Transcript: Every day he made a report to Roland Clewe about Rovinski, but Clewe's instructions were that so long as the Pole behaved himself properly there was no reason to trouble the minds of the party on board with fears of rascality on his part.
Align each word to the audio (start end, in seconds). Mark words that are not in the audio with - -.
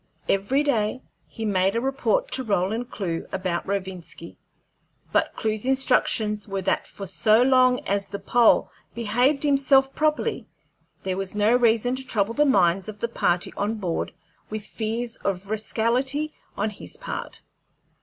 Every 0.27 0.63
day 0.63 1.03
he 1.27 1.45
made 1.45 1.75
a 1.75 1.79
report 1.79 2.31
to 2.31 2.43
Roland 2.43 2.89
Clewe 2.89 3.27
about 3.31 3.67
Rovinski, 3.67 4.35
but 5.11 5.31
Clewe's 5.35 5.63
instructions 5.63 6.47
were 6.47 6.63
that 6.63 6.87
so 6.87 7.43
long 7.43 7.81
as 7.81 8.07
the 8.07 8.17
Pole 8.17 8.71
behaved 8.95 9.43
himself 9.43 9.93
properly 9.93 10.47
there 11.03 11.17
was 11.17 11.35
no 11.35 11.55
reason 11.55 11.95
to 11.97 12.03
trouble 12.03 12.33
the 12.33 12.45
minds 12.45 12.89
of 12.89 12.97
the 12.97 13.07
party 13.07 13.53
on 13.55 13.75
board 13.75 14.11
with 14.49 14.65
fears 14.65 15.17
of 15.17 15.51
rascality 15.51 16.33
on 16.57 16.71
his 16.71 16.97
part. 16.97 17.41